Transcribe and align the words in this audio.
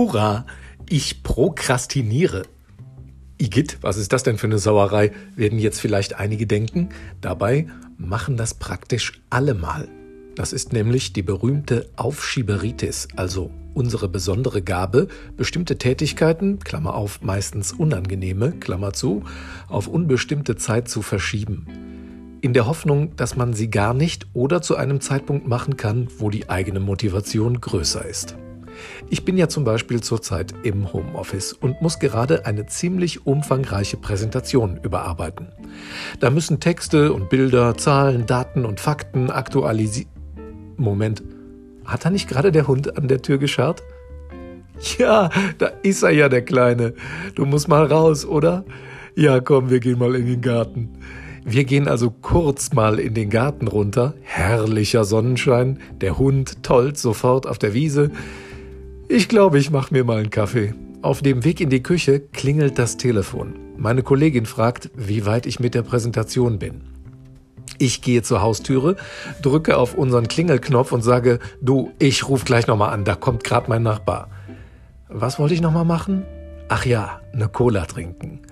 Hurra, 0.00 0.46
ich 0.88 1.22
prokrastiniere. 1.22 2.44
Igitt, 3.36 3.76
was 3.82 3.98
ist 3.98 4.14
das 4.14 4.22
denn 4.22 4.38
für 4.38 4.46
eine 4.46 4.56
Sauerei, 4.56 5.12
werden 5.36 5.58
jetzt 5.58 5.78
vielleicht 5.78 6.14
einige 6.14 6.46
denken. 6.46 6.88
Dabei 7.20 7.66
machen 7.98 8.38
das 8.38 8.54
praktisch 8.54 9.20
alle 9.28 9.52
mal. 9.52 9.88
Das 10.36 10.54
ist 10.54 10.72
nämlich 10.72 11.12
die 11.12 11.20
berühmte 11.20 11.90
Aufschieberitis, 11.96 13.08
also 13.14 13.50
unsere 13.74 14.08
besondere 14.08 14.62
Gabe, 14.62 15.08
bestimmte 15.36 15.76
Tätigkeiten, 15.76 16.60
Klammer 16.60 16.94
auf, 16.94 17.20
meistens 17.20 17.70
unangenehme, 17.70 18.52
Klammer 18.52 18.94
zu, 18.94 19.24
auf 19.68 19.86
unbestimmte 19.86 20.56
Zeit 20.56 20.88
zu 20.88 21.02
verschieben. 21.02 22.38
In 22.40 22.54
der 22.54 22.66
Hoffnung, 22.66 23.16
dass 23.16 23.36
man 23.36 23.52
sie 23.52 23.68
gar 23.68 23.92
nicht 23.92 24.28
oder 24.32 24.62
zu 24.62 24.76
einem 24.76 25.02
Zeitpunkt 25.02 25.46
machen 25.46 25.76
kann, 25.76 26.08
wo 26.16 26.30
die 26.30 26.48
eigene 26.48 26.80
Motivation 26.80 27.60
größer 27.60 28.06
ist. 28.06 28.38
Ich 29.08 29.24
bin 29.24 29.36
ja 29.36 29.48
zum 29.48 29.64
Beispiel 29.64 30.00
zurzeit 30.00 30.54
im 30.62 30.92
Homeoffice 30.92 31.52
und 31.52 31.80
muss 31.82 31.98
gerade 31.98 32.46
eine 32.46 32.66
ziemlich 32.66 33.26
umfangreiche 33.26 33.96
Präsentation 33.96 34.78
überarbeiten. 34.82 35.48
Da 36.20 36.30
müssen 36.30 36.60
Texte 36.60 37.12
und 37.12 37.28
Bilder, 37.28 37.76
Zahlen, 37.76 38.26
Daten 38.26 38.64
und 38.64 38.80
Fakten 38.80 39.30
aktualisiert. 39.30 40.08
Moment, 40.76 41.22
hat 41.84 42.04
da 42.04 42.10
nicht 42.10 42.28
gerade 42.28 42.52
der 42.52 42.66
Hund 42.66 42.96
an 42.96 43.08
der 43.08 43.22
Tür 43.22 43.38
gescharrt? 43.38 43.82
Ja, 44.98 45.28
da 45.58 45.66
ist 45.82 46.02
er 46.02 46.10
ja, 46.10 46.28
der 46.28 46.42
Kleine. 46.42 46.94
Du 47.34 47.44
musst 47.44 47.68
mal 47.68 47.84
raus, 47.84 48.24
oder? 48.24 48.64
Ja, 49.14 49.40
komm, 49.40 49.70
wir 49.70 49.80
gehen 49.80 49.98
mal 49.98 50.14
in 50.14 50.26
den 50.26 50.40
Garten. 50.40 50.96
Wir 51.44 51.64
gehen 51.64 51.88
also 51.88 52.10
kurz 52.10 52.72
mal 52.72 52.98
in 52.98 53.14
den 53.14 53.30
Garten 53.30 53.66
runter. 53.66 54.14
Herrlicher 54.22 55.04
Sonnenschein. 55.04 55.80
Der 56.00 56.18
Hund 56.18 56.62
tollt 56.62 56.96
sofort 56.98 57.46
auf 57.46 57.58
der 57.58 57.74
Wiese. 57.74 58.10
Ich 59.12 59.28
glaube, 59.28 59.58
ich 59.58 59.72
mache 59.72 59.92
mir 59.92 60.04
mal 60.04 60.18
einen 60.18 60.30
Kaffee. 60.30 60.72
Auf 61.02 61.20
dem 61.20 61.42
Weg 61.42 61.60
in 61.60 61.68
die 61.68 61.82
Küche 61.82 62.20
klingelt 62.20 62.78
das 62.78 62.96
Telefon. 62.96 63.54
Meine 63.76 64.04
Kollegin 64.04 64.46
fragt, 64.46 64.88
wie 64.94 65.26
weit 65.26 65.46
ich 65.46 65.58
mit 65.58 65.74
der 65.74 65.82
Präsentation 65.82 66.60
bin. 66.60 66.82
Ich 67.78 68.02
gehe 68.02 68.22
zur 68.22 68.40
Haustüre, 68.40 68.94
drücke 69.42 69.78
auf 69.78 69.94
unseren 69.94 70.28
Klingelknopf 70.28 70.92
und 70.92 71.02
sage, 71.02 71.40
du, 71.60 71.90
ich 71.98 72.28
rufe 72.28 72.44
gleich 72.44 72.68
nochmal 72.68 72.90
an, 72.90 73.04
da 73.04 73.16
kommt 73.16 73.42
gerade 73.42 73.68
mein 73.68 73.82
Nachbar. 73.82 74.30
Was 75.08 75.40
wollte 75.40 75.54
ich 75.54 75.60
nochmal 75.60 75.84
machen? 75.84 76.22
Ach 76.72 76.86
ja, 76.86 77.20
eine 77.32 77.48
Cola 77.48 77.84
trinken. 77.84 78.42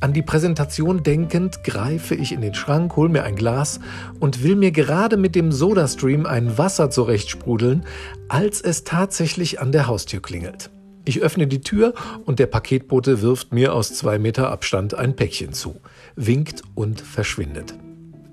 An 0.00 0.14
die 0.14 0.22
Präsentation 0.22 1.02
denkend 1.02 1.62
greife 1.62 2.14
ich 2.14 2.32
in 2.32 2.40
den 2.40 2.54
Schrank, 2.54 2.96
hol 2.96 3.10
mir 3.10 3.24
ein 3.24 3.36
Glas 3.36 3.80
und 4.18 4.42
will 4.42 4.56
mir 4.56 4.70
gerade 4.70 5.18
mit 5.18 5.34
dem 5.34 5.52
Sodastream 5.52 6.24
ein 6.24 6.56
Wasser 6.56 6.88
zurechtsprudeln, 6.88 7.84
als 8.28 8.62
es 8.62 8.84
tatsächlich 8.84 9.60
an 9.60 9.72
der 9.72 9.88
Haustür 9.88 10.22
klingelt. 10.22 10.70
Ich 11.04 11.20
öffne 11.20 11.46
die 11.46 11.60
Tür 11.60 11.92
und 12.24 12.38
der 12.38 12.46
Paketbote 12.46 13.20
wirft 13.20 13.52
mir 13.52 13.74
aus 13.74 13.92
zwei 13.92 14.18
Meter 14.18 14.50
Abstand 14.50 14.94
ein 14.94 15.14
Päckchen 15.14 15.52
zu, 15.52 15.76
winkt 16.14 16.62
und 16.74 17.02
verschwindet. 17.02 17.74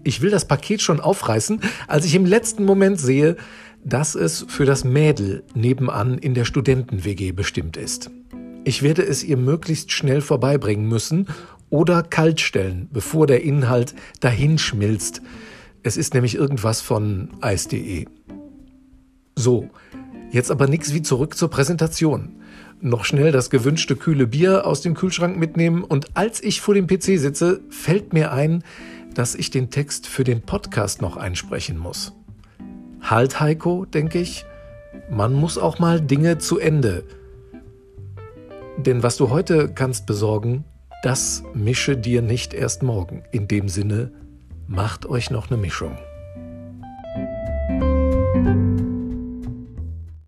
Ich 0.06 0.22
will 0.22 0.32
das 0.32 0.48
Paket 0.48 0.82
schon 0.82 1.02
aufreißen, 1.02 1.60
als 1.90 2.06
ich 2.06 2.16
im 2.16 2.26
letzten 2.26 2.64
Moment 2.64 2.98
sehe, 2.98 3.36
dass 3.84 4.16
es 4.16 4.46
für 4.48 4.64
das 4.64 4.86
Mädel 4.86 5.44
nebenan 5.54 6.18
in 6.18 6.34
der 6.34 6.46
Studenten-WG 6.46 7.34
bestimmt 7.34 7.76
ist. 7.76 8.10
Ich 8.66 8.82
werde 8.82 9.02
es 9.02 9.24
ihr 9.24 9.38
möglichst 9.38 9.92
schnell 9.92 10.22
vorbeibringen 10.22 10.88
müssen 10.88 11.28
oder 11.70 12.02
kalt 12.02 12.40
stellen, 12.40 12.88
bevor 12.94 13.28
der 13.28 13.44
Inhalt 13.44 13.94
dahinschmilzt. 14.22 15.22
Es 15.82 15.98
ist 15.98 16.14
nämlich 16.14 16.36
irgendwas 16.36 16.80
von 16.80 17.30
eis.de. 17.42 18.06
So, 19.36 19.70
jetzt 20.32 20.50
aber 20.50 20.68
nichts 20.68 20.94
wie 20.94 21.02
zurück 21.02 21.36
zur 21.36 21.50
Präsentation. 21.50 22.36
Noch 22.80 23.04
schnell 23.04 23.32
das 23.32 23.50
gewünschte 23.50 23.96
kühle 23.98 24.28
Bier 24.28 24.66
aus 24.66 24.82
dem 24.82 24.94
Kühlschrank 24.94 25.38
mitnehmen 25.38 25.84
und 25.84 26.16
als 26.16 26.42
ich 26.42 26.62
vor 26.62 26.74
dem 26.74 26.88
PC 26.88 27.20
sitze, 27.20 27.62
fällt 27.70 28.14
mir 28.14 28.32
ein, 28.32 28.64
dass 29.14 29.36
ich 29.36 29.52
den 29.52 29.70
Text 29.70 30.08
für 30.08 30.24
den 30.24 30.42
Podcast 30.42 31.02
noch 31.02 31.18
einsprechen 31.18 31.78
muss. 31.78 32.14
Halt, 33.02 33.42
Heiko, 33.42 33.86
denke 33.86 34.20
ich, 34.20 34.46
man 35.10 35.34
muss 35.34 35.58
auch 35.58 35.80
mal 35.80 36.00
Dinge 36.00 36.38
zu 36.38 36.60
Ende. 36.60 37.04
Denn 38.86 39.02
was 39.02 39.16
du 39.16 39.30
heute 39.30 39.70
kannst 39.70 40.06
besorgen, 40.06 40.66
das 41.04 41.44
mische 41.54 41.96
dir 41.96 42.22
nicht 42.22 42.54
erst 42.54 42.84
morgen. 42.84 43.24
In 43.32 43.48
dem 43.48 43.70
Sinne, 43.70 44.12
macht 44.68 45.06
euch 45.06 45.30
noch 45.32 45.50
eine 45.50 45.58
Mischung. 45.58 45.98